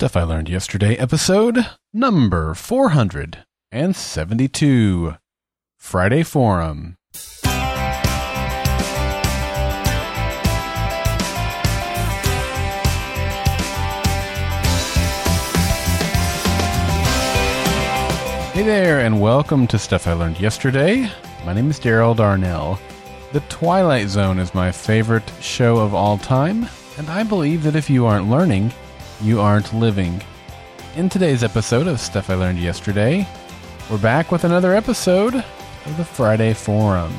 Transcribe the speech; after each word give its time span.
Stuff 0.00 0.16
I 0.16 0.22
Learned 0.22 0.48
Yesterday, 0.48 0.96
episode 0.96 1.58
number 1.92 2.54
472 2.54 5.14
Friday 5.76 6.22
Forum. 6.22 6.96
Hey 7.12 7.20
there, 18.62 19.00
and 19.00 19.20
welcome 19.20 19.66
to 19.66 19.78
Stuff 19.78 20.06
I 20.06 20.14
Learned 20.14 20.40
Yesterday. 20.40 21.10
My 21.44 21.52
name 21.52 21.68
is 21.68 21.78
Daryl 21.78 22.16
Darnell. 22.16 22.80
The 23.34 23.40
Twilight 23.50 24.08
Zone 24.08 24.38
is 24.38 24.54
my 24.54 24.72
favorite 24.72 25.30
show 25.42 25.76
of 25.76 25.92
all 25.92 26.16
time, 26.16 26.66
and 26.96 27.10
I 27.10 27.22
believe 27.22 27.62
that 27.64 27.76
if 27.76 27.90
you 27.90 28.06
aren't 28.06 28.30
learning, 28.30 28.72
you 29.22 29.40
aren't 29.40 29.74
living. 29.74 30.22
In 30.96 31.08
today's 31.08 31.44
episode 31.44 31.86
of 31.86 32.00
Stuff 32.00 32.30
I 32.30 32.34
Learned 32.34 32.58
Yesterday, 32.58 33.28
we're 33.90 33.98
back 33.98 34.32
with 34.32 34.44
another 34.44 34.74
episode 34.74 35.34
of 35.34 35.96
the 35.96 36.04
Friday 36.04 36.54
Forum. 36.54 37.12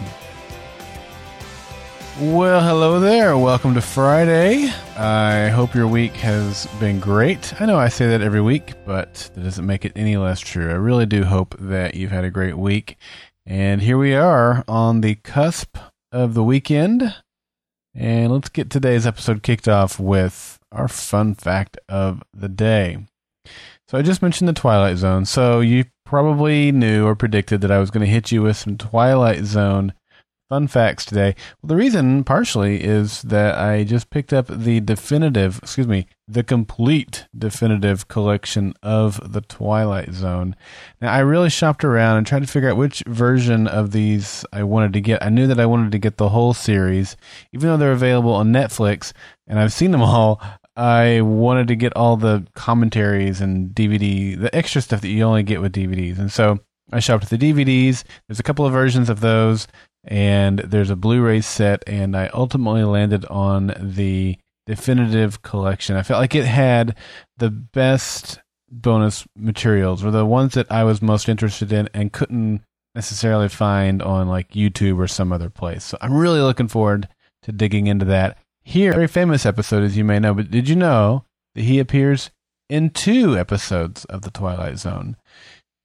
Well, 2.20 2.62
hello 2.62 3.00
there. 3.00 3.38
Welcome 3.38 3.74
to 3.76 3.82
Friday. 3.82 4.70
I 4.98 5.50
hope 5.50 5.76
your 5.76 5.88
week 5.88 6.14
has 6.14 6.68
been 6.80 7.00
great. 7.00 7.60
I 7.62 7.66
know 7.66 7.78
I 7.78 7.90
say 7.90 8.08
that 8.08 8.22
every 8.22 8.42
week, 8.42 8.74
but 8.86 9.32
that 9.34 9.44
doesn't 9.44 9.66
make 9.66 9.86
it 9.86 9.94
any 9.96 10.18
less 10.18 10.40
true. 10.40 10.70
I 10.70 10.76
really 10.76 11.06
do 11.06 11.24
hope 11.24 11.56
that 11.60 11.96
you've 11.96 12.12
had 12.12 12.24
a 12.24 12.32
great 12.32 12.58
week. 12.58 12.98
And 13.46 13.82
here 13.82 13.98
we 13.98 14.14
are 14.14 14.64
on 14.68 15.02
the 15.02 15.16
cusp 15.16 15.78
of 16.12 16.34
the 16.34 16.44
weekend. 16.44 17.16
And 17.94 18.32
let's 18.32 18.50
get 18.50 18.70
today's 18.70 19.08
episode 19.08 19.44
kicked 19.44 19.68
off 19.68 20.00
with 20.00 20.60
our 20.72 20.88
fun 20.88 21.36
fact 21.36 21.78
of 21.90 22.24
the 22.34 22.50
day. 22.50 22.98
So 23.88 23.98
I 23.98 24.02
just 24.02 24.22
mentioned 24.22 24.48
the 24.48 24.54
Twilight 24.54 24.98
Zone. 24.98 25.26
So 25.26 25.60
you 25.60 25.86
probably 26.06 26.72
knew 26.72 27.06
or 27.06 27.16
predicted 27.16 27.62
that 27.62 27.72
I 27.72 27.80
was 27.80 27.92
going 27.92 28.06
to 28.06 28.12
hit 28.12 28.32
you 28.32 28.44
with 28.44 28.58
some 28.58 28.78
Twilight 28.78 29.44
Zone 29.44 29.94
fun 30.52 30.68
facts 30.68 31.06
today. 31.06 31.34
Well, 31.62 31.70
the 31.70 31.78
reason 31.78 32.26
partially 32.26 32.84
is 32.84 33.22
that 33.22 33.58
I 33.58 33.86
just 33.86 34.10
picked 34.10 34.34
up 34.34 34.48
the 34.48 34.82
definitive, 34.82 35.60
excuse 35.60 35.88
me, 35.88 36.08
the 36.28 36.44
complete 36.44 37.26
definitive 37.38 38.10
collection 38.10 38.74
of 38.84 39.32
the 39.32 39.40
Twilight 39.40 40.12
Zone. 40.12 40.58
Now, 41.00 41.14
I 41.14 41.20
really 41.20 41.50
shopped 41.50 41.86
around 41.86 42.18
and 42.18 42.28
tried 42.28 42.42
to 42.42 42.48
figure 42.48 42.70
out 42.70 42.76
which 42.76 43.02
version 43.08 43.66
of 43.66 43.92
these 43.92 44.44
I 44.52 44.64
wanted 44.64 44.92
to 44.92 45.00
get. 45.00 45.24
I 45.24 45.30
knew 45.30 45.48
that 45.48 45.60
I 45.60 45.66
wanted 45.66 45.94
to 45.94 46.00
get 46.00 46.18
the 46.18 46.28
whole 46.28 46.54
series, 46.54 47.16
even 47.54 47.70
though 47.70 47.78
they're 47.78 47.94
available 47.94 48.34
on 48.34 48.52
Netflix 48.52 49.14
and 49.48 49.58
I've 49.58 49.72
seen 49.74 49.92
them 49.92 50.02
all. 50.02 50.42
I 50.76 51.22
wanted 51.22 51.68
to 51.68 51.76
get 51.76 51.96
all 51.96 52.18
the 52.18 52.48
commentaries 52.56 53.42
and 53.42 53.72
DVD, 53.72 54.40
the 54.40 54.56
extra 54.56 54.82
stuff 54.82 55.02
that 55.02 55.10
you 55.10 55.24
only 55.24 55.44
get 55.44 55.62
with 55.62 55.74
DVDs. 55.74 56.18
And 56.18 56.32
so 56.32 56.60
I 56.92 57.00
shopped 57.00 57.30
the 57.30 57.38
DVDs. 57.38 58.04
There's 58.28 58.40
a 58.40 58.44
couple 58.44 58.66
of 58.66 58.74
versions 58.74 59.10
of 59.10 59.20
those 59.20 59.68
and 60.04 60.60
there's 60.60 60.90
a 60.90 60.96
Blu-ray 60.96 61.42
set, 61.42 61.84
and 61.88 62.16
I 62.16 62.28
ultimately 62.34 62.84
landed 62.84 63.26
on 63.26 63.74
the 63.80 64.38
definitive 64.66 65.42
collection. 65.42 65.96
I 65.96 66.04
felt 66.04 66.20
like 66.20 66.36
it 66.36 66.46
had 66.46 66.96
the 67.38 67.52
best 67.52 68.40
bonus 68.70 69.26
materials, 69.36 70.04
or 70.04 70.12
the 70.12 70.26
ones 70.26 70.54
that 70.54 70.72
I 70.72 70.84
was 70.84 71.02
most 71.02 71.30
interested 71.30 71.72
in, 71.72 71.90
and 71.94 72.12
couldn't 72.12 72.64
necessarily 72.96 73.50
find 73.50 74.02
on 74.02 74.28
like 74.28 74.52
YouTube 74.52 74.98
or 74.98 75.08
some 75.08 75.32
other 75.32 75.50
place. 75.50 75.84
So 75.84 75.98
I'm 76.02 76.14
really 76.14 76.42
looking 76.42 76.68
forward 76.68 77.08
to 77.44 77.52
digging 77.52 77.88
into 77.88 78.06
that. 78.06 78.38
Here, 78.64 78.94
very 78.94 79.08
famous 79.08 79.46
episode, 79.46 79.84
as 79.84 79.98
you 79.98 80.04
may 80.04 80.20
know, 80.20 80.34
but 80.34 80.52
did 80.52 80.70
you 80.70 80.76
know 80.76 81.26
that 81.56 81.64
he 81.64 81.80
appears 81.80 82.32
in 82.70 82.90
two 82.92 83.38
episodes 83.38 84.06
of 84.06 84.22
The 84.22 84.32
Twilight 84.32 84.78
Zone? 84.78 85.18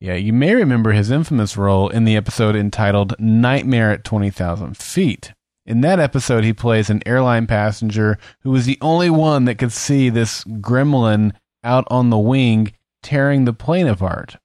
Yeah, 0.00 0.14
you 0.14 0.32
may 0.32 0.54
remember 0.54 0.92
his 0.92 1.10
infamous 1.10 1.56
role 1.56 1.88
in 1.88 2.04
the 2.04 2.16
episode 2.16 2.54
entitled 2.54 3.18
Nightmare 3.18 3.92
at 3.92 4.04
20,000 4.04 4.76
Feet. 4.76 5.32
In 5.64 5.80
that 5.80 5.98
episode, 5.98 6.44
he 6.44 6.52
plays 6.52 6.90
an 6.90 7.02
airline 7.06 7.46
passenger 7.46 8.18
who 8.42 8.50
was 8.50 8.66
the 8.66 8.78
only 8.80 9.10
one 9.10 9.46
that 9.46 9.58
could 9.58 9.72
see 9.72 10.10
this 10.10 10.44
gremlin 10.44 11.32
out 11.64 11.86
on 11.90 12.10
the 12.10 12.18
wing 12.18 12.72
tearing 13.02 13.46
the 13.46 13.52
plane 13.52 13.88
apart. 13.88 14.36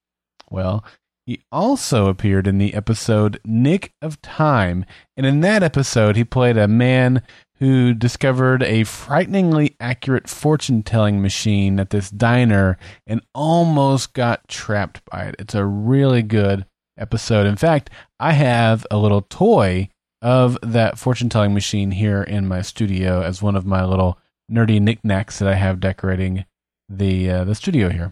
Well, 0.50 0.84
he 1.25 1.42
also 1.52 2.08
appeared 2.08 2.48
in 2.48 2.58
the 2.58 2.74
episode 2.74 3.40
Nick 3.46 3.94
of 4.02 4.22
Time, 4.22 4.86
and 5.16 5.25
in 5.25 5.42
that 5.42 5.63
episode, 5.63 6.16
he 6.16 6.24
played 6.24 6.58
a 6.58 6.68
man 6.68 7.22
who 7.62 7.94
discovered 7.94 8.64
a 8.64 8.84
frighteningly 8.84 9.76
accurate 9.80 10.28
fortune 10.28 10.82
telling 10.82 11.22
machine 11.22 11.80
at 11.80 11.92
this 11.92 12.10
diner 12.10 12.76
and 13.06 13.22
almost 13.36 14.14
got 14.14 14.48
trapped 14.48 15.06
by 15.06 15.26
it. 15.26 15.36
It's 15.38 15.54
a 15.54 15.64
really 15.64 16.24
good 16.24 16.66
episode. 16.98 17.46
In 17.46 17.56
fact, 17.56 17.92
I 18.20 18.34
have 18.34 18.88
a 18.90 18.98
little 18.98 19.22
toy 19.22 19.90
of 20.24 20.58
that 20.64 20.98
fortune 20.98 21.30
telling 21.30 21.54
machine 21.54 21.92
here 21.92 22.24
in 22.24 22.48
my 22.48 22.64
studio 22.64 23.22
as 23.22 23.44
one 23.44 23.56
of 23.56 23.64
my 23.64 23.86
little 23.86 24.18
nerdy 24.52 24.82
knickknacks 24.82 25.38
that 25.38 25.48
I 25.48 25.54
have 25.54 25.80
decorating 25.80 26.46
the 26.90 27.30
uh, 27.30 27.44
the 27.44 27.54
studio 27.54 27.90
here. 27.90 28.12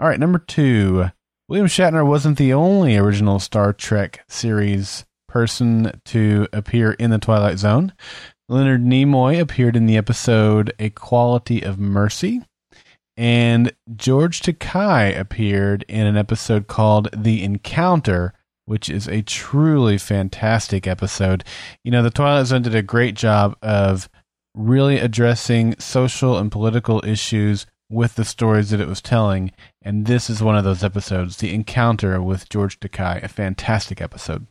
All 0.00 0.08
right, 0.08 0.18
number 0.18 0.38
two. 0.38 1.10
William 1.46 1.68
Shatner 1.68 2.06
wasn't 2.06 2.38
the 2.38 2.54
only 2.54 2.96
original 2.96 3.38
Star 3.38 3.74
Trek 3.74 4.24
series 4.28 5.04
person 5.28 6.00
to 6.06 6.48
appear 6.54 6.92
in 6.92 7.10
the 7.10 7.18
Twilight 7.18 7.58
Zone. 7.58 7.92
Leonard 8.48 8.84
Nimoy 8.84 9.40
appeared 9.40 9.74
in 9.74 9.86
the 9.86 9.96
episode 9.96 10.72
A 10.78 10.90
Quality 10.90 11.62
of 11.62 11.80
Mercy. 11.80 12.42
And 13.16 13.72
George 13.96 14.40
Takei 14.40 15.18
appeared 15.18 15.84
in 15.88 16.06
an 16.06 16.16
episode 16.16 16.68
called 16.68 17.08
The 17.16 17.42
Encounter, 17.42 18.34
which 18.66 18.88
is 18.88 19.08
a 19.08 19.22
truly 19.22 19.98
fantastic 19.98 20.86
episode. 20.86 21.42
You 21.82 21.90
know, 21.90 22.02
The 22.02 22.10
Twilight 22.10 22.46
Zone 22.46 22.62
did 22.62 22.74
a 22.74 22.82
great 22.82 23.16
job 23.16 23.56
of 23.62 24.08
really 24.54 24.98
addressing 24.98 25.78
social 25.80 26.38
and 26.38 26.52
political 26.52 27.04
issues 27.04 27.66
with 27.90 28.14
the 28.14 28.24
stories 28.24 28.70
that 28.70 28.80
it 28.80 28.88
was 28.88 29.02
telling. 29.02 29.50
And 29.82 30.06
this 30.06 30.30
is 30.30 30.42
one 30.42 30.56
of 30.56 30.64
those 30.64 30.84
episodes, 30.84 31.38
The 31.38 31.52
Encounter 31.52 32.22
with 32.22 32.48
George 32.48 32.78
Takei, 32.78 33.22
a 33.24 33.28
fantastic 33.28 34.00
episode. 34.00 34.46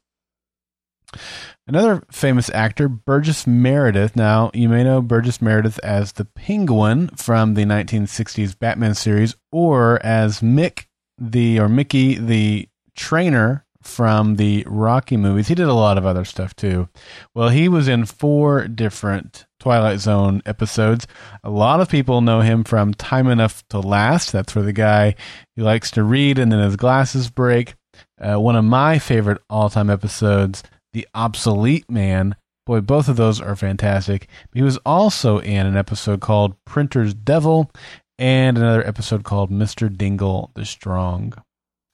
Another 1.67 2.03
famous 2.11 2.49
actor, 2.51 2.87
Burgess 2.87 3.47
Meredith. 3.47 4.15
Now, 4.15 4.51
you 4.53 4.69
may 4.69 4.83
know 4.83 5.01
Burgess 5.01 5.41
Meredith 5.41 5.79
as 5.79 6.13
the 6.13 6.25
Penguin 6.25 7.09
from 7.09 7.53
the 7.55 7.65
1960s 7.65 8.57
Batman 8.57 8.93
series, 8.93 9.35
or 9.51 10.03
as 10.05 10.41
Mick 10.41 10.85
the 11.17 11.59
or 11.59 11.69
Mickey 11.69 12.15
the 12.15 12.67
trainer 12.95 13.65
from 13.81 14.35
the 14.35 14.63
Rocky 14.67 15.15
movies. 15.15 15.47
He 15.47 15.55
did 15.55 15.67
a 15.67 15.73
lot 15.73 15.97
of 15.97 16.05
other 16.05 16.25
stuff 16.25 16.55
too. 16.55 16.89
Well, 17.33 17.49
he 17.49 17.69
was 17.69 17.87
in 17.87 18.05
four 18.05 18.67
different 18.67 19.45
Twilight 19.59 19.99
Zone 19.99 20.41
episodes. 20.45 21.07
A 21.43 21.49
lot 21.49 21.79
of 21.79 21.89
people 21.89 22.21
know 22.21 22.41
him 22.41 22.63
from 22.63 22.93
Time 22.93 23.27
Enough 23.27 23.67
to 23.69 23.79
Last. 23.79 24.31
That's 24.31 24.55
where 24.55 24.65
the 24.65 24.73
guy 24.73 25.15
he 25.55 25.61
likes 25.61 25.91
to 25.91 26.03
read 26.03 26.39
and 26.39 26.51
then 26.51 26.59
his 26.59 26.75
glasses 26.75 27.29
break. 27.29 27.75
Uh, 28.19 28.39
one 28.39 28.55
of 28.55 28.65
my 28.65 28.99
favorite 28.99 29.41
all-time 29.49 29.89
episodes 29.89 30.63
the 30.95 31.07
Obsolete 31.13 31.91
Man. 31.91 32.35
Boy, 32.65 32.79
both 32.79 33.09
of 33.09 33.17
those 33.17 33.39
are 33.39 33.55
fantastic. 33.55 34.27
He 34.53 34.63
was 34.63 34.77
also 34.77 35.39
in 35.39 35.67
an 35.67 35.75
episode 35.77 36.21
called 36.21 36.55
Printer's 36.65 37.13
Devil 37.13 37.69
and 38.17 38.57
another 38.57 38.87
episode 38.87 39.25
called 39.25 39.51
Mr. 39.51 39.95
Dingle 39.95 40.51
the 40.55 40.65
Strong. 40.65 41.33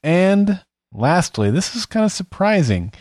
And 0.03 0.63
lastly, 0.93 1.49
this 1.49 1.75
is 1.75 1.87
kind 1.87 2.05
of 2.05 2.11
surprising. 2.11 2.93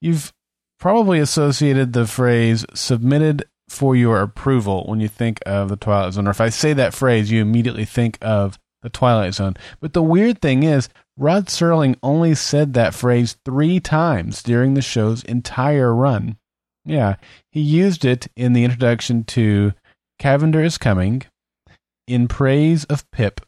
You've 0.00 0.32
probably 0.80 1.20
associated 1.20 1.92
the 1.92 2.06
phrase 2.06 2.64
submitted 2.74 3.44
for 3.68 3.94
your 3.94 4.22
approval 4.22 4.84
when 4.86 4.98
you 4.98 5.08
think 5.08 5.40
of 5.44 5.68
the 5.68 5.76
Twilight 5.76 6.14
Zone. 6.14 6.26
Or 6.26 6.30
if 6.30 6.40
I 6.40 6.48
say 6.48 6.72
that 6.72 6.94
phrase, 6.94 7.30
you 7.30 7.42
immediately 7.42 7.84
think 7.84 8.16
of 8.22 8.58
the 8.84 8.90
Twilight 8.90 9.34
Zone. 9.34 9.56
But 9.80 9.94
the 9.94 10.02
weird 10.02 10.40
thing 10.40 10.62
is, 10.62 10.88
Rod 11.16 11.46
Serling 11.46 11.96
only 12.02 12.34
said 12.34 12.74
that 12.74 12.94
phrase 12.94 13.36
three 13.44 13.80
times 13.80 14.42
during 14.42 14.74
the 14.74 14.82
show's 14.82 15.24
entire 15.24 15.92
run. 15.92 16.36
Yeah, 16.84 17.16
he 17.50 17.60
used 17.60 18.04
it 18.04 18.28
in 18.36 18.52
the 18.52 18.62
introduction 18.62 19.24
to 19.24 19.72
Cavender 20.18 20.62
is 20.62 20.76
Coming, 20.76 21.22
in 22.06 22.28
praise 22.28 22.84
of 22.84 23.10
Pip, 23.10 23.40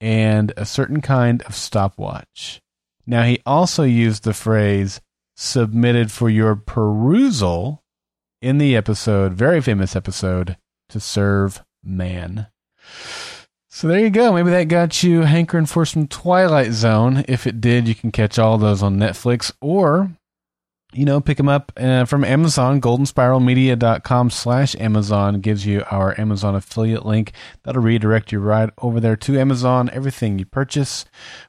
and 0.00 0.52
a 0.56 0.64
certain 0.64 1.02
kind 1.02 1.42
of 1.42 1.54
stopwatch. 1.54 2.62
Now, 3.06 3.24
he 3.24 3.40
also 3.44 3.82
used 3.82 4.24
the 4.24 4.32
phrase 4.32 5.02
submitted 5.36 6.10
for 6.10 6.30
your 6.30 6.56
perusal 6.56 7.82
in 8.40 8.56
the 8.56 8.74
episode, 8.74 9.34
very 9.34 9.60
famous 9.60 9.94
episode, 9.94 10.56
To 10.88 11.00
Serve 11.00 11.62
Man. 11.84 12.46
So 13.72 13.86
there 13.86 14.00
you 14.00 14.10
go. 14.10 14.32
Maybe 14.32 14.50
that 14.50 14.64
got 14.64 15.02
you 15.02 15.22
hankering 15.22 15.66
for 15.66 15.86
some 15.86 16.08
Twilight 16.08 16.72
Zone. 16.72 17.24
If 17.28 17.46
it 17.46 17.60
did, 17.60 17.86
you 17.86 17.94
can 17.94 18.10
catch 18.10 18.38
all 18.38 18.58
those 18.58 18.82
on 18.82 18.96
Netflix 18.96 19.52
or 19.60 20.10
you 20.92 21.04
know, 21.04 21.20
pick 21.20 21.36
them 21.36 21.48
up 21.48 21.72
uh, 21.76 22.04
from 22.04 22.24
Amazon. 22.24 22.80
GoldenSpiralMedia.com 22.80 24.30
slash 24.30 24.74
Amazon 24.76 25.40
gives 25.40 25.64
you 25.64 25.84
our 25.90 26.18
Amazon 26.20 26.54
affiliate 26.56 27.06
link. 27.06 27.32
That'll 27.62 27.82
redirect 27.82 28.32
you 28.32 28.40
right 28.40 28.70
over 28.78 28.98
there 28.98 29.16
to 29.16 29.38
Amazon. 29.38 29.90
Everything 29.92 30.38
you 30.38 30.46
purchase 30.46 31.04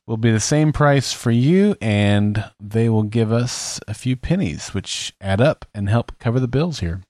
will 0.05 0.17
be 0.17 0.31
the 0.31 0.39
same 0.39 0.71
price 0.71 1.11
for 1.11 1.31
you, 1.31 1.75
and 1.81 2.51
they 2.59 2.87
will 2.89 3.03
give 3.03 3.31
us 3.31 3.79
a 3.87 3.93
few 3.93 4.15
pennies, 4.15 4.73
which 4.73 5.13
add 5.19 5.41
up 5.41 5.65
and 5.73 5.89
help 5.89 6.11
cover 6.19 6.39
the 6.39 6.47
bills 6.47 6.79
here. 6.79 7.01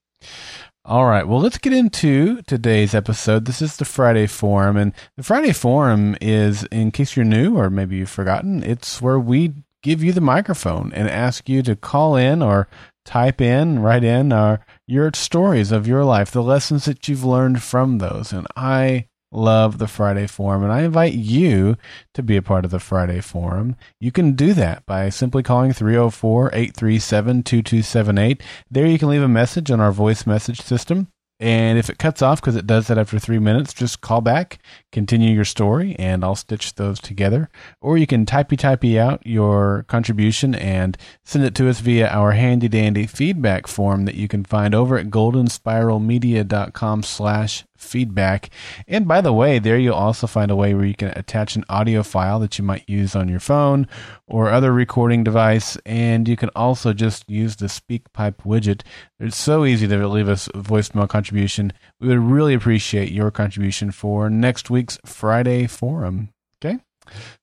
All 0.83 1.05
right, 1.05 1.27
well, 1.27 1.39
let's 1.39 1.59
get 1.59 1.73
into 1.73 2.41
today's 2.41 2.95
episode. 2.95 3.45
This 3.45 3.61
is 3.61 3.77
the 3.77 3.85
Friday 3.85 4.25
Forum, 4.25 4.77
and 4.77 4.93
the 5.15 5.21
Friday 5.21 5.53
Forum 5.53 6.17
is, 6.19 6.63
in 6.71 6.89
case 6.89 7.15
you're 7.15 7.23
new 7.23 7.55
or 7.55 7.69
maybe 7.69 7.97
you've 7.97 8.09
forgotten, 8.09 8.63
it's 8.63 8.99
where 8.99 9.19
we 9.19 9.53
give 9.83 10.03
you 10.03 10.11
the 10.11 10.21
microphone 10.21 10.91
and 10.93 11.07
ask 11.07 11.47
you 11.47 11.61
to 11.61 11.75
call 11.75 12.15
in 12.15 12.41
or 12.41 12.67
type 13.05 13.39
in, 13.39 13.77
write 13.77 14.03
in 14.03 14.33
uh, 14.33 14.57
your 14.87 15.11
stories 15.13 15.71
of 15.71 15.85
your 15.85 16.03
life, 16.03 16.31
the 16.31 16.41
lessons 16.41 16.85
that 16.85 17.07
you've 17.07 17.23
learned 17.23 17.61
from 17.61 17.99
those. 17.99 18.33
And 18.33 18.47
I 18.55 19.07
love 19.31 19.77
the 19.77 19.87
Friday 19.87 20.27
Forum, 20.27 20.63
and 20.63 20.71
I 20.71 20.81
invite 20.81 21.13
you 21.13 21.77
to 22.13 22.23
be 22.23 22.37
a 22.37 22.41
part 22.41 22.65
of 22.65 22.71
the 22.71 22.79
Friday 22.79 23.21
Forum. 23.21 23.75
You 23.99 24.11
can 24.11 24.33
do 24.33 24.53
that 24.53 24.85
by 24.85 25.09
simply 25.09 25.43
calling 25.43 25.73
304 25.73 26.49
837 26.53 27.43
2278. 27.43 28.43
There 28.69 28.85
you 28.85 28.99
can 28.99 29.09
leave 29.09 29.21
a 29.21 29.27
message 29.27 29.71
on 29.71 29.79
our 29.79 29.91
voice 29.91 30.25
message 30.25 30.61
system. 30.61 31.07
And 31.41 31.79
if 31.79 31.89
it 31.89 31.97
cuts 31.97 32.21
off, 32.21 32.39
because 32.39 32.55
it 32.55 32.67
does 32.67 32.85
that 32.85 32.99
after 32.99 33.17
three 33.17 33.39
minutes, 33.39 33.73
just 33.73 34.01
call 34.01 34.21
back, 34.21 34.59
continue 34.91 35.33
your 35.33 35.43
story, 35.43 35.95
and 35.97 36.23
I'll 36.23 36.35
stitch 36.35 36.75
those 36.75 36.99
together. 36.99 37.49
Or 37.81 37.97
you 37.97 38.05
can 38.05 38.27
typey 38.27 38.55
typey 38.55 38.99
out 38.99 39.25
your 39.25 39.83
contribution 39.87 40.53
and 40.53 40.95
send 41.25 41.43
it 41.43 41.55
to 41.55 41.67
us 41.67 41.79
via 41.79 42.07
our 42.09 42.33
handy 42.33 42.67
dandy 42.67 43.07
feedback 43.07 43.65
form 43.65 44.05
that 44.05 44.13
you 44.13 44.27
can 44.27 44.43
find 44.43 44.75
over 44.75 44.99
at 44.99 45.07
goldenspiralmedia.com 45.07 47.01
slash 47.01 47.65
feedback. 47.81 48.49
And 48.87 49.07
by 49.07 49.21
the 49.21 49.33
way, 49.33 49.59
there 49.59 49.77
you'll 49.77 49.95
also 49.95 50.27
find 50.27 50.51
a 50.51 50.55
way 50.55 50.73
where 50.73 50.85
you 50.85 50.95
can 50.95 51.09
attach 51.15 51.55
an 51.55 51.65
audio 51.67 52.03
file 52.03 52.39
that 52.39 52.57
you 52.57 52.63
might 52.63 52.87
use 52.87 53.15
on 53.15 53.27
your 53.27 53.39
phone 53.39 53.87
or 54.27 54.49
other 54.49 54.71
recording 54.71 55.23
device. 55.23 55.77
And 55.85 56.27
you 56.27 56.37
can 56.37 56.49
also 56.55 56.93
just 56.93 57.29
use 57.29 57.55
the 57.55 57.65
SpeakPipe 57.65 58.37
widget. 58.45 58.81
It's 59.19 59.37
so 59.37 59.65
easy 59.65 59.87
to 59.87 60.07
leave 60.07 60.29
us 60.29 60.47
a 60.47 60.51
voicemail 60.51 61.09
contribution. 61.09 61.73
We 61.99 62.07
would 62.07 62.19
really 62.19 62.53
appreciate 62.53 63.11
your 63.11 63.31
contribution 63.31 63.91
for 63.91 64.29
next 64.29 64.69
week's 64.69 64.99
Friday 65.05 65.67
Forum. 65.67 66.29
Okay. 66.63 66.79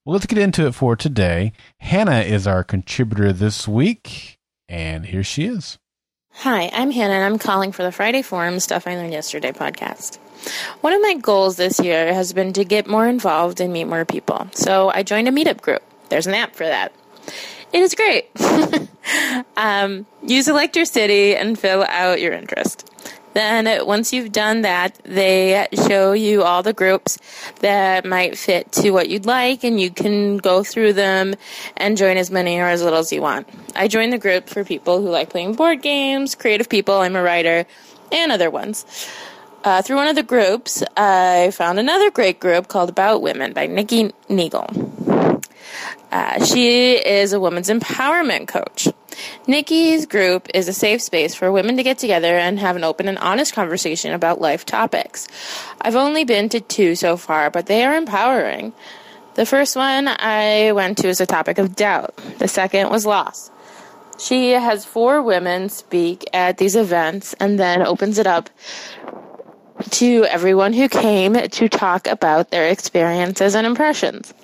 Well, 0.04 0.14
let's 0.14 0.26
get 0.26 0.38
into 0.38 0.66
it 0.66 0.74
for 0.74 0.96
today. 0.96 1.52
Hanna 1.80 2.20
is 2.20 2.46
our 2.46 2.64
contributor 2.64 3.32
this 3.32 3.66
week, 3.66 4.38
and 4.68 5.06
here 5.06 5.24
she 5.24 5.44
is. 5.46 5.78
Hi, 6.34 6.70
I'm 6.72 6.92
Hanna, 6.92 7.14
and 7.14 7.24
I'm 7.24 7.38
calling 7.38 7.72
for 7.72 7.82
the 7.82 7.90
Friday 7.90 8.22
Forum 8.22 8.60
Stuff 8.60 8.86
I 8.86 8.94
Learned 8.94 9.12
Yesterday 9.12 9.50
podcast. 9.50 10.18
One 10.82 10.92
of 10.92 11.02
my 11.02 11.14
goals 11.14 11.56
this 11.56 11.80
year 11.80 12.14
has 12.14 12.32
been 12.32 12.52
to 12.52 12.64
get 12.64 12.86
more 12.86 13.08
involved 13.08 13.60
and 13.60 13.72
meet 13.72 13.84
more 13.84 14.04
people. 14.04 14.46
So 14.52 14.88
I 14.94 15.02
joined 15.02 15.26
a 15.26 15.32
meetup 15.32 15.60
group. 15.60 15.82
There's 16.10 16.28
an 16.28 16.34
app 16.34 16.54
for 16.54 16.64
that. 16.64 16.92
It 17.72 17.80
is 17.80 17.94
great. 17.96 18.30
um, 19.56 20.06
you 20.22 20.42
select 20.42 20.76
your 20.76 20.84
city 20.84 21.34
and 21.34 21.58
fill 21.58 21.82
out 21.88 22.20
your 22.20 22.32
interest. 22.34 22.88
Then, 23.34 23.86
once 23.86 24.12
you've 24.12 24.32
done 24.32 24.62
that, 24.62 24.98
they 25.04 25.66
show 25.86 26.12
you 26.12 26.42
all 26.42 26.62
the 26.62 26.72
groups 26.72 27.18
that 27.60 28.04
might 28.04 28.36
fit 28.36 28.72
to 28.72 28.90
what 28.90 29.08
you'd 29.08 29.26
like, 29.26 29.64
and 29.64 29.80
you 29.80 29.90
can 29.90 30.38
go 30.38 30.64
through 30.64 30.94
them 30.94 31.34
and 31.76 31.96
join 31.96 32.16
as 32.16 32.30
many 32.30 32.58
or 32.58 32.66
as 32.66 32.82
little 32.82 32.98
as 32.98 33.12
you 33.12 33.22
want. 33.22 33.48
I 33.76 33.88
joined 33.88 34.12
the 34.12 34.18
group 34.18 34.48
for 34.48 34.64
people 34.64 35.00
who 35.00 35.08
like 35.08 35.30
playing 35.30 35.54
board 35.54 35.82
games, 35.82 36.34
creative 36.34 36.68
people, 36.68 36.94
I'm 36.94 37.16
a 37.16 37.22
writer, 37.22 37.66
and 38.10 38.32
other 38.32 38.50
ones. 38.50 38.84
Uh, 39.64 39.82
through 39.82 39.96
one 39.96 40.08
of 40.08 40.16
the 40.16 40.22
groups, 40.22 40.82
I 40.96 41.50
found 41.52 41.78
another 41.78 42.10
great 42.10 42.40
group 42.40 42.68
called 42.68 42.88
About 42.88 43.22
Women 43.22 43.52
by 43.52 43.66
Nikki 43.66 44.12
Neagle. 44.28 45.42
Uh, 46.10 46.44
she 46.44 46.92
is 46.92 47.32
a 47.32 47.40
women's 47.40 47.68
empowerment 47.68 48.48
coach. 48.48 48.88
Nikki's 49.46 50.06
group 50.06 50.48
is 50.54 50.68
a 50.68 50.72
safe 50.72 51.02
space 51.02 51.34
for 51.34 51.50
women 51.50 51.76
to 51.76 51.82
get 51.82 51.98
together 51.98 52.36
and 52.36 52.58
have 52.58 52.76
an 52.76 52.84
open 52.84 53.08
and 53.08 53.18
honest 53.18 53.54
conversation 53.54 54.12
about 54.12 54.40
life 54.40 54.64
topics. 54.66 55.28
I've 55.80 55.96
only 55.96 56.24
been 56.24 56.48
to 56.50 56.60
two 56.60 56.94
so 56.94 57.16
far, 57.16 57.50
but 57.50 57.66
they 57.66 57.84
are 57.84 57.94
empowering. 57.94 58.72
The 59.34 59.46
first 59.46 59.76
one 59.76 60.08
I 60.08 60.72
went 60.72 60.98
to 60.98 61.08
is 61.08 61.20
a 61.20 61.26
topic 61.26 61.58
of 61.58 61.76
doubt. 61.76 62.16
The 62.38 62.48
second 62.48 62.90
was 62.90 63.06
loss. 63.06 63.50
She 64.18 64.50
has 64.50 64.84
four 64.84 65.22
women 65.22 65.68
speak 65.68 66.24
at 66.32 66.58
these 66.58 66.74
events 66.74 67.34
and 67.34 67.58
then 67.58 67.86
opens 67.86 68.18
it 68.18 68.26
up 68.26 68.50
to 69.90 70.24
everyone 70.24 70.72
who 70.72 70.88
came 70.88 71.34
to 71.34 71.68
talk 71.68 72.08
about 72.08 72.50
their 72.50 72.68
experiences 72.68 73.54
and 73.54 73.66
impressions. 73.66 74.34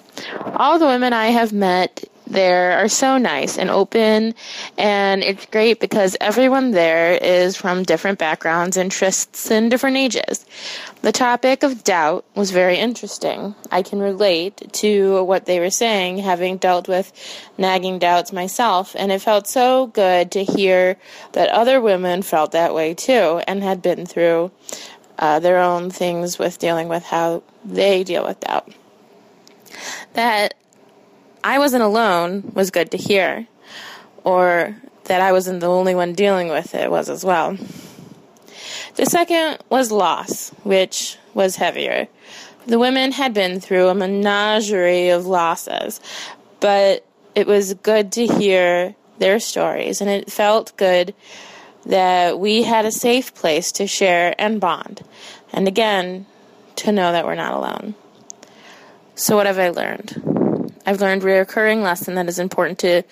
All 0.55 0.79
the 0.79 0.87
women 0.87 1.13
I 1.13 1.27
have 1.27 1.53
met 1.53 2.05
there 2.35 2.73
are 2.73 2.89
so 2.89 3.17
nice 3.17 3.57
and 3.57 3.71
open, 3.71 4.35
and 4.77 5.23
it's 5.23 5.47
great 5.47 5.81
because 5.81 6.17
everyone 6.21 6.73
there 6.73 7.13
is 7.15 7.57
from 7.57 7.85
different 7.85 8.19
backgrounds, 8.19 8.77
interests, 8.77 9.51
and 9.51 9.71
different 9.71 9.97
ages. 9.97 10.45
The 11.03 11.13
topic 11.13 11.63
of 11.63 11.85
doubt 11.85 12.25
was 12.35 12.51
very 12.51 12.77
interesting. 12.77 13.55
I 13.71 13.83
can 13.83 14.01
relate 14.01 14.73
to 14.75 15.23
what 15.25 15.47
they 15.47 15.61
were 15.61 15.71
saying, 15.71 16.19
having 16.19 16.59
dealt 16.59 16.89
with 16.89 17.13
nagging 17.57 17.99
doubts 17.99 18.33
myself, 18.33 18.97
and 18.99 19.13
it 19.13 19.21
felt 19.21 19.47
so 19.47 19.87
good 19.87 20.33
to 20.33 20.45
hear 20.45 20.97
that 21.33 21.49
other 21.51 21.81
women 21.81 22.23
felt 22.23 22.53
that 22.53 22.75
way 22.75 22.95
too 22.95 23.41
and 23.47 23.63
had 23.63 23.81
been 23.81 24.07
through 24.07 24.51
uh, 25.19 25.39
their 25.39 25.59
own 25.59 25.91
things 25.91 26.39
with 26.39 26.59
dealing 26.59 26.89
with 26.89 27.05
how 27.05 27.43
they 27.65 28.03
deal 28.03 28.25
with 28.25 28.41
doubt. 28.41 28.73
That 30.15 30.55
I 31.45 31.59
wasn't 31.59 31.83
alone 31.83 32.53
was 32.55 32.71
good 32.71 32.91
to 32.93 32.97
hear, 32.97 33.47
or 34.25 34.75
that 35.05 35.21
I 35.21 35.33
wasn't 35.33 35.61
the 35.61 35.69
only 35.69 35.95
one 35.95 36.15
dealing 36.15 36.49
with 36.49 36.75
it 36.75 36.91
was 36.91 37.11
as 37.11 37.23
well. 37.23 37.59
The 38.97 39.05
second 39.05 39.59
was 39.69 39.93
loss, 39.93 40.51
which 40.63 41.19
was 41.35 41.57
heavier. 41.57 42.09
The 42.67 42.79
women 42.79 43.13
had 43.13 43.35
been 43.35 43.61
through 43.61 43.89
a 43.89 43.95
menagerie 43.95 45.11
of 45.11 45.27
losses, 45.27 46.01
but 46.61 47.05
it 47.35 47.47
was 47.47 47.75
good 47.75 48.11
to 48.13 48.27
hear 48.27 48.95
their 49.19 49.39
stories, 49.39 50.01
and 50.01 50.09
it 50.09 50.33
felt 50.33 50.75
good 50.79 51.15
that 51.85 52.41
we 52.41 52.63
had 52.63 52.87
a 52.87 52.91
safe 52.91 53.35
place 53.35 53.71
to 53.73 53.87
share 53.87 54.35
and 54.39 54.63
bond. 54.63 55.03
And 55.53 55.69
again, 55.69 56.25
to 56.77 56.91
know 56.91 57.13
that 57.13 57.27
we're 57.27 57.35
not 57.35 57.53
alone. 57.53 57.97
So, 59.15 59.37
what 59.37 59.45
have 59.47 59.59
I 59.59 59.69
learned? 59.69 60.44
I've 60.87 61.01
learned 61.01 61.23
a 61.23 61.27
recurring 61.27 61.83
lesson 61.83 62.15
that 62.15 62.29
is 62.29 62.39
important 62.39 62.79
to 62.81 63.03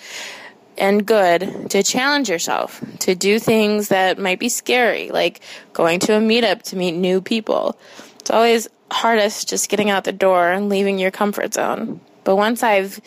and 0.79 1.05
good 1.05 1.71
to 1.71 1.83
challenge 1.83 2.29
yourself 2.31 2.83
to 3.01 3.15
do 3.15 3.39
things 3.39 3.89
that 3.89 4.19
might 4.19 4.39
be 4.39 4.49
scary, 4.49 5.11
like 5.11 5.41
going 5.73 6.01
to 6.01 6.17
a 6.17 6.21
meetup 6.21 6.63
to 6.63 6.77
meet 6.77 6.93
new 6.93 7.21
people. 7.21 7.79
It's 8.21 8.31
always 8.31 8.69
hardest 8.91 9.49
just 9.49 9.69
getting 9.69 9.91
out 9.91 10.05
the 10.05 10.13
door 10.13 10.51
and 10.51 10.69
leaving 10.69 10.99
your 10.99 11.11
comfort 11.11 11.55
zone. 11.55 12.01
But 12.25 12.37
once 12.37 12.63
I've 12.63 13.01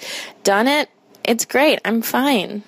done 0.43 0.67
it, 0.67 0.89
it's 1.23 1.45
great. 1.45 1.79
I'm 1.85 2.01
fine. 2.01 2.63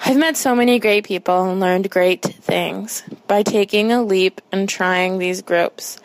I've 0.00 0.16
met 0.16 0.36
so 0.36 0.54
many 0.54 0.78
great 0.78 1.04
people 1.04 1.50
and 1.50 1.58
learned 1.58 1.90
great 1.90 2.22
things 2.22 3.02
by 3.26 3.42
taking 3.42 3.90
a 3.90 4.02
leap 4.02 4.40
and 4.52 4.68
trying 4.68 5.18
these 5.18 5.42
groups. 5.42 5.98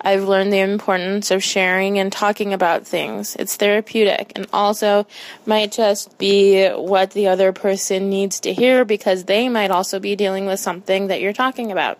I've 0.00 0.24
learned 0.24 0.52
the 0.52 0.60
importance 0.60 1.30
of 1.30 1.42
sharing 1.42 1.98
and 1.98 2.12
talking 2.12 2.52
about 2.52 2.86
things. 2.86 3.36
It's 3.36 3.56
therapeutic 3.56 4.32
and 4.36 4.46
also 4.52 5.06
might 5.46 5.72
just 5.72 6.18
be 6.18 6.68
what 6.68 7.12
the 7.12 7.28
other 7.28 7.52
person 7.52 8.10
needs 8.10 8.40
to 8.40 8.52
hear 8.52 8.84
because 8.84 9.24
they 9.24 9.48
might 9.48 9.70
also 9.70 9.98
be 9.98 10.16
dealing 10.16 10.46
with 10.46 10.60
something 10.60 11.06
that 11.06 11.20
you're 11.20 11.32
talking 11.32 11.72
about. 11.72 11.98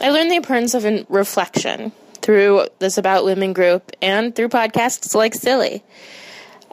I 0.00 0.10
learned 0.10 0.32
the 0.32 0.36
importance 0.36 0.74
of 0.74 0.84
reflection 1.08 1.92
through 2.22 2.66
this 2.80 2.98
About 2.98 3.24
Women 3.24 3.52
group 3.52 3.92
and 4.02 4.34
through 4.34 4.48
podcasts 4.48 5.14
like 5.14 5.34
SILY. 5.34 5.82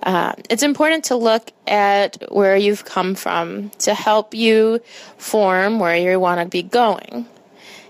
Uh, 0.02 0.34
it's 0.50 0.64
important 0.64 1.06
to 1.06 1.16
look 1.16 1.52
at 1.68 2.24
where 2.32 2.56
you've 2.56 2.86
come 2.86 3.16
from 3.16 3.70
to 3.80 3.94
help 3.94 4.34
you 4.34 4.80
form 5.18 5.80
where 5.80 5.96
you 5.96 6.20
want 6.20 6.40
to 6.40 6.46
be 6.46 6.64
going. 6.64 7.26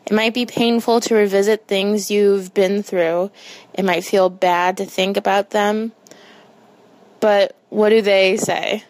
It 0.06 0.14
might 0.14 0.34
be 0.34 0.48
painful 0.48 1.02
to 1.02 1.16
revisit 1.16 1.68
things 1.68 2.10
you've 2.10 2.54
been 2.54 2.82
through. 2.82 3.30
It 3.76 3.86
might 3.86 4.04
feel 4.04 4.30
bad 4.30 4.78
to 4.78 4.86
think 4.86 5.18
about 5.18 5.52
them. 5.52 5.92
But 7.20 7.56
what 7.70 7.90
do 7.90 8.02
they 8.02 8.38
say? 8.38 8.84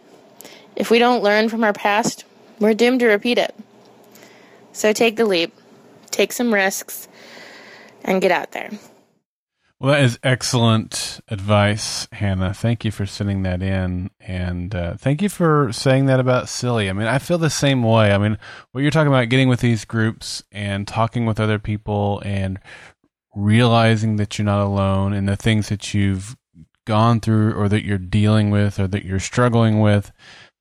If 0.77 0.89
we 0.89 0.99
don't 0.99 1.23
learn 1.23 1.49
from 1.49 1.65
our 1.65 1.73
past, 1.73 2.23
we're 2.59 2.73
doomed 2.73 3.01
to 3.01 3.07
repeat 3.07 3.37
it. 3.37 3.53
So 4.71 4.93
take 4.93 5.17
the 5.17 5.25
leap, 5.25 5.53
take 6.09 6.31
some 6.31 6.53
risks, 6.53 7.09
and 8.03 8.21
get 8.21 8.31
out 8.31 8.51
there. 8.51 8.69
Well, 9.81 9.93
that 9.93 10.03
is 10.03 10.19
excellent 10.23 11.21
advice, 11.29 12.05
Hanna. 12.11 12.53
Thank 12.53 12.83
you 12.83 12.91
for 12.91 13.05
sending 13.05 13.43
that 13.43 13.61
in. 13.61 14.09
And 14.19 14.75
uh, 14.75 14.97
thank 14.97 15.21
you 15.21 15.29
for 15.29 15.71
saying 15.71 16.07
that 16.07 16.19
about 16.19 16.49
SILY. 16.49 16.89
I 16.89 16.93
mean, 16.93 17.07
I 17.07 17.17
feel 17.17 17.37
the 17.37 17.49
same 17.49 17.81
way. 17.81 18.11
I 18.11 18.17
mean, 18.17 18.37
what 18.73 18.81
you're 18.81 18.91
talking 18.91 19.07
about, 19.07 19.29
getting 19.29 19.47
with 19.47 19.61
these 19.61 19.85
groups 19.85 20.43
and 20.51 20.85
talking 20.85 21.25
with 21.25 21.39
other 21.39 21.59
people 21.59 22.21
and 22.25 22.59
realizing 23.33 24.17
that 24.17 24.37
you're 24.37 24.43
not 24.45 24.65
alone 24.65 25.13
and 25.13 25.29
the 25.29 25.37
things 25.37 25.69
that 25.69 25.93
you've 25.93 26.35
gone 26.85 27.21
through 27.21 27.53
or 27.53 27.69
that 27.69 27.85
you're 27.85 27.97
dealing 27.97 28.49
with 28.49 28.81
or 28.81 28.87
that 28.87 29.05
you're 29.05 29.17
struggling 29.17 29.79
with. 29.79 30.11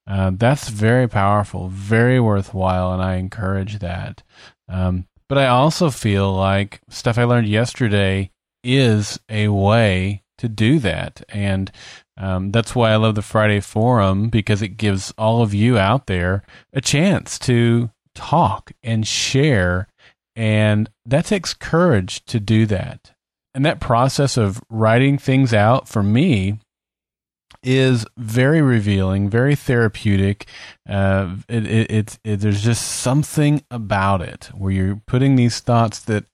Uh, 0.06 0.30
that's 0.32 0.68
very 0.68 1.08
powerful, 1.08 1.68
very 1.68 2.20
worthwhile, 2.20 2.92
and 2.92 3.02
I 3.02 3.16
encourage 3.16 3.80
that. 3.80 4.22
Um, 4.68 5.08
but 5.28 5.38
I 5.38 5.48
also 5.48 5.90
feel 5.90 6.32
like 6.32 6.80
stuff 6.88 7.18
I 7.18 7.24
learned 7.24 7.48
yesterday 7.48 8.30
is 8.68 9.18
a 9.30 9.48
way 9.48 10.22
to 10.36 10.48
do 10.48 10.78
that. 10.80 11.22
And 11.30 11.72
um, 12.16 12.50
that's 12.52 12.74
why 12.74 12.92
I 12.92 12.96
love 12.96 13.14
the 13.14 13.22
Friday 13.22 13.60
Forum 13.60 14.28
because 14.28 14.60
it 14.60 14.76
gives 14.76 15.12
all 15.16 15.42
of 15.42 15.54
you 15.54 15.78
out 15.78 16.06
there 16.06 16.42
a 16.72 16.80
chance 16.80 17.38
to 17.40 17.90
talk 18.14 18.72
and 18.82 19.06
share. 19.06 19.88
And 20.36 20.90
that 21.06 21.24
takes 21.24 21.54
courage 21.54 22.24
to 22.26 22.38
do 22.38 22.66
that. 22.66 23.14
And 23.54 23.64
that 23.64 23.80
process 23.80 24.36
of 24.36 24.62
writing 24.68 25.18
things 25.18 25.54
out 25.54 25.88
for 25.88 26.02
me 26.02 26.58
is 27.62 28.06
very 28.16 28.62
revealing, 28.62 29.28
very 29.28 29.56
therapeutic. 29.56 30.46
Uh, 30.88 31.36
it, 31.48 31.66
it, 31.66 31.90
it, 31.90 32.18
it, 32.22 32.36
there's 32.40 32.62
just 32.62 32.86
something 32.86 33.64
about 33.70 34.20
it 34.20 34.50
where 34.54 34.70
you're 34.70 35.02
putting 35.06 35.34
these 35.34 35.58
thoughts 35.58 36.00
that 36.00 36.26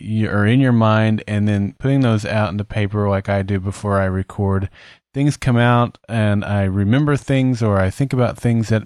you 0.00 0.28
are 0.30 0.46
in 0.46 0.60
your 0.60 0.72
mind 0.72 1.22
and 1.26 1.46
then 1.46 1.74
putting 1.78 2.00
those 2.00 2.24
out 2.24 2.50
into 2.50 2.64
paper 2.64 3.08
like 3.08 3.28
I 3.28 3.42
do 3.42 3.60
before 3.60 4.00
I 4.00 4.06
record. 4.06 4.70
Things 5.12 5.36
come 5.36 5.56
out 5.56 5.98
and 6.08 6.44
I 6.44 6.64
remember 6.64 7.16
things 7.16 7.62
or 7.62 7.78
I 7.78 7.90
think 7.90 8.12
about 8.12 8.38
things 8.38 8.68
that 8.68 8.82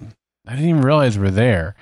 I 0.47 0.51
didn't 0.55 0.69
even 0.69 0.81
realize 0.81 1.17
were 1.17 1.31
there. 1.31 1.75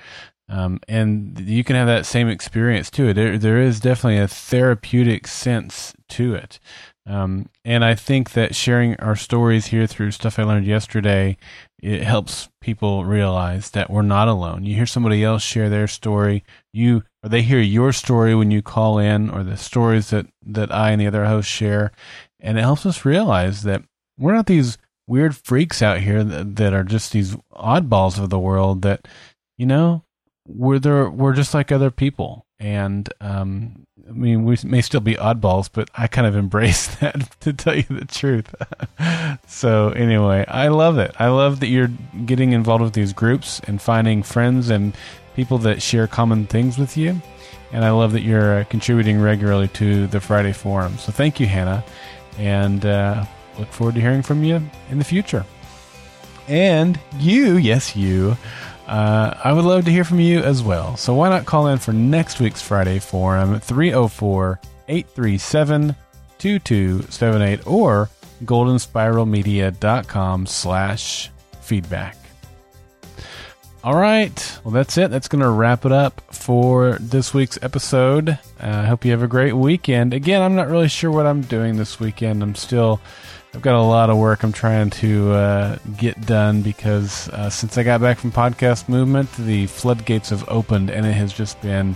Um, 0.48 0.80
and 0.88 1.40
you 1.40 1.64
can 1.64 1.76
have 1.76 1.86
that 1.86 2.04
same 2.04 2.28
experience 2.28 2.90
too. 2.90 3.14
There, 3.14 3.38
there 3.38 3.58
is 3.58 3.80
definitely 3.80 4.18
a 4.18 4.28
therapeutic 4.28 5.26
sense 5.26 5.94
to 6.10 6.34
it. 6.34 6.58
Um, 7.06 7.48
and 7.64 7.84
I 7.84 7.94
think 7.94 8.32
that 8.32 8.54
sharing 8.54 8.96
our 8.96 9.16
stories 9.16 9.66
here 9.66 9.86
through 9.86 10.10
stuff 10.10 10.38
I 10.38 10.42
learned 10.42 10.66
yesterday, 10.66 11.36
it 11.82 12.02
helps 12.02 12.48
people 12.60 13.04
realize 13.04 13.70
that 13.70 13.90
we're 13.90 14.02
not 14.02 14.28
alone. 14.28 14.64
You 14.64 14.74
hear 14.74 14.86
somebody 14.86 15.22
else 15.22 15.42
share 15.42 15.68
their 15.68 15.86
story, 15.86 16.44
you 16.72 17.04
or 17.24 17.28
they 17.30 17.40
hear 17.40 17.58
your 17.58 17.90
story 17.90 18.34
when 18.34 18.50
you 18.50 18.60
call 18.60 18.98
in, 18.98 19.30
or 19.30 19.42
the 19.42 19.56
stories 19.56 20.10
that 20.10 20.26
that 20.44 20.72
I 20.72 20.90
and 20.90 21.00
the 21.00 21.06
other 21.06 21.24
hosts 21.24 21.50
share, 21.50 21.90
and 22.38 22.58
it 22.58 22.60
helps 22.60 22.84
us 22.84 23.06
realize 23.06 23.62
that 23.62 23.82
we're 24.18 24.34
not 24.34 24.46
these 24.46 24.76
weird 25.06 25.34
freaks 25.34 25.82
out 25.82 26.00
here 26.00 26.22
that, 26.22 26.56
that 26.56 26.74
are 26.74 26.84
just 26.84 27.12
these 27.12 27.34
oddballs 27.52 28.22
of 28.22 28.28
the 28.28 28.38
world. 28.38 28.82
That 28.82 29.08
you 29.56 29.64
know, 29.64 30.04
we're 30.46 30.78
there, 30.78 31.08
we're 31.08 31.32
just 31.32 31.54
like 31.54 31.72
other 31.72 31.90
people, 31.90 32.44
and 32.60 33.10
um, 33.22 33.86
I 34.06 34.12
mean, 34.12 34.44
we 34.44 34.58
may 34.62 34.82
still 34.82 35.00
be 35.00 35.14
oddballs, 35.14 35.70
but 35.72 35.88
I 35.94 36.08
kind 36.08 36.26
of 36.26 36.36
embrace 36.36 36.94
that 36.96 37.40
to 37.40 37.54
tell 37.54 37.74
you 37.74 37.84
the 37.88 38.04
truth. 38.04 38.54
so 39.46 39.88
anyway, 39.90 40.44
I 40.46 40.68
love 40.68 40.98
it. 40.98 41.14
I 41.18 41.28
love 41.28 41.60
that 41.60 41.68
you're 41.68 41.90
getting 42.26 42.52
involved 42.52 42.84
with 42.84 42.92
these 42.92 43.14
groups 43.14 43.60
and 43.66 43.80
finding 43.80 44.22
friends 44.22 44.68
and 44.68 44.94
people 45.34 45.58
that 45.58 45.82
share 45.82 46.06
common 46.06 46.46
things 46.46 46.78
with 46.78 46.96
you. 46.96 47.20
And 47.72 47.84
I 47.84 47.90
love 47.90 48.12
that 48.12 48.22
you're 48.22 48.60
uh, 48.60 48.64
contributing 48.64 49.20
regularly 49.20 49.68
to 49.68 50.06
the 50.06 50.20
Friday 50.20 50.52
Forum. 50.52 50.96
So 50.98 51.12
thank 51.12 51.40
you, 51.40 51.46
Hanna. 51.46 51.84
And 52.38 52.86
uh, 52.86 53.24
look 53.58 53.72
forward 53.72 53.96
to 53.96 54.00
hearing 54.00 54.22
from 54.22 54.44
you 54.44 54.62
in 54.90 54.98
the 54.98 55.04
future. 55.04 55.44
And 56.46 57.00
you, 57.18 57.56
yes, 57.56 57.96
you 57.96 58.36
uh, 58.86 59.34
I 59.42 59.52
would 59.52 59.64
love 59.64 59.86
to 59.86 59.90
hear 59.90 60.04
from 60.04 60.20
you 60.20 60.38
as 60.40 60.62
well. 60.62 60.96
So 60.96 61.14
why 61.14 61.30
not 61.30 61.46
call 61.46 61.68
in 61.68 61.78
for 61.78 61.92
next 61.92 62.40
week's 62.40 62.60
Friday 62.60 62.98
Forum 62.98 63.60
304 63.60 64.60
837 64.88 65.96
2278 66.38 67.66
or 67.66 68.10
goldenspiralmedia.com 68.44 70.46
slash 70.46 71.30
feedback. 71.60 72.16
All 73.84 73.96
right. 73.96 74.58
Well, 74.64 74.72
that's 74.72 74.96
it. 74.96 75.10
That's 75.10 75.28
going 75.28 75.42
to 75.42 75.50
wrap 75.50 75.84
it 75.84 75.92
up 75.92 76.22
for 76.32 76.96
this 76.98 77.34
week's 77.34 77.58
episode. 77.60 78.30
Uh, 78.30 78.36
I 78.58 78.66
uh, 78.66 78.86
hope 78.86 79.04
you 79.04 79.10
have 79.10 79.22
a 79.22 79.28
great 79.28 79.52
weekend. 79.52 80.14
Again, 80.14 80.40
I'm 80.40 80.54
not 80.54 80.68
really 80.68 80.88
sure 80.88 81.10
what 81.10 81.26
I'm 81.26 81.42
doing 81.42 81.76
this 81.76 82.00
weekend. 82.00 82.42
I'm 82.42 82.54
still 82.54 82.98
I've 83.52 83.60
got 83.60 83.74
a 83.74 83.82
lot 83.82 84.08
of 84.08 84.16
work 84.16 84.42
I'm 84.42 84.52
trying 84.52 84.88
to 84.88 85.32
uh, 85.32 85.76
get 85.98 86.18
done 86.24 86.62
because 86.62 87.28
uh, 87.28 87.50
since 87.50 87.76
I 87.76 87.82
got 87.82 88.00
back 88.00 88.16
from 88.16 88.32
Podcast 88.32 88.88
Movement, 88.88 89.30
the 89.36 89.66
floodgates 89.66 90.30
have 90.30 90.48
opened 90.48 90.88
and 90.88 91.04
it 91.04 91.12
has 91.12 91.34
just 91.34 91.60
been 91.60 91.94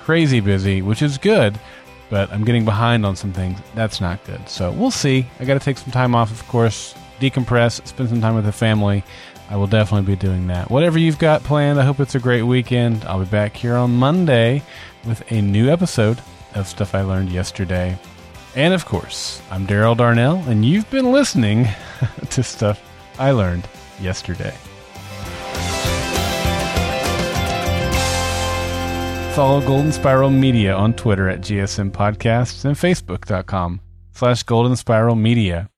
crazy 0.00 0.40
busy, 0.40 0.80
which 0.80 1.02
is 1.02 1.18
good. 1.18 1.60
But 2.08 2.32
I'm 2.32 2.46
getting 2.46 2.64
behind 2.64 3.04
on 3.04 3.14
some 3.14 3.34
things. 3.34 3.58
That's 3.74 4.00
not 4.00 4.24
good. 4.24 4.48
So 4.48 4.70
we'll 4.70 4.90
see. 4.90 5.26
I 5.38 5.44
got 5.44 5.52
to 5.52 5.60
take 5.60 5.76
some 5.76 5.92
time 5.92 6.14
off, 6.14 6.30
of 6.30 6.48
course, 6.48 6.94
decompress, 7.20 7.86
spend 7.86 8.08
some 8.08 8.22
time 8.22 8.36
with 8.36 8.46
the 8.46 8.52
family. 8.52 9.04
I 9.48 9.56
will 9.56 9.66
definitely 9.66 10.14
be 10.14 10.18
doing 10.18 10.48
that. 10.48 10.70
Whatever 10.70 10.98
you've 10.98 11.18
got 11.18 11.44
planned, 11.44 11.80
I 11.80 11.84
hope 11.84 12.00
it's 12.00 12.14
a 12.14 12.20
great 12.20 12.42
weekend. 12.42 13.04
I'll 13.04 13.20
be 13.20 13.26
back 13.26 13.56
here 13.56 13.76
on 13.76 13.96
Monday 13.96 14.62
with 15.04 15.30
a 15.30 15.40
new 15.40 15.70
episode 15.70 16.20
of 16.54 16.66
Stuff 16.66 16.94
I 16.94 17.02
Learned 17.02 17.30
Yesterday. 17.30 17.98
And 18.56 18.74
of 18.74 18.84
course, 18.86 19.40
I'm 19.50 19.66
Daryl 19.66 19.96
Darnell, 19.96 20.38
and 20.48 20.64
you've 20.64 20.90
been 20.90 21.12
listening 21.12 21.68
to 22.30 22.42
stuff 22.42 22.80
I 23.18 23.30
learned 23.30 23.68
yesterday. 24.00 24.54
Follow 29.34 29.60
Golden 29.60 29.92
Spiral 29.92 30.30
Media 30.30 30.74
on 30.74 30.94
Twitter 30.94 31.28
at 31.28 31.42
GSM 31.42 31.90
Podcasts 31.90 32.64
and 32.64 32.74
Facebook.com 32.74 33.82
slash 34.12 34.42
Golden 34.44 34.76
Spiral 34.76 35.14
Media. 35.14 35.68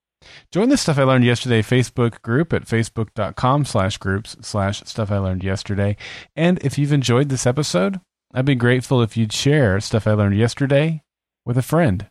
Join 0.51 0.69
the 0.69 0.77
Stuff 0.77 0.99
I 0.99 1.05
Learned 1.05 1.25
Yesterday 1.25 1.63
Facebook 1.63 2.23
group 2.23 2.53
at 2.53 2.67
Facebook.com 2.67 3.65
slash 3.65 3.99
groups 3.99 4.37
slash 4.41 4.83
Stuff 4.85 5.11
I 5.11 5.19
Learned 5.19 5.45
Yesterday. 5.45 5.97
And 6.37 6.59
if 6.65 6.79
you've 6.79 6.93
enjoyed 6.93 7.29
this 7.29 7.47
episode, 7.47 8.01
I'd 8.33 8.45
be 8.45 8.55
grateful 8.55 9.03
if 9.03 9.17
you'd 9.17 9.33
share 9.33 9.81
Stuff 9.81 10.07
I 10.07 10.13
Learned 10.13 10.37
Yesterday 10.37 11.03
with 11.45 11.57
a 11.57 11.63
friend. 11.63 12.07